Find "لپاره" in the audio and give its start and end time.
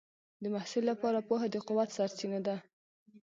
0.91-1.25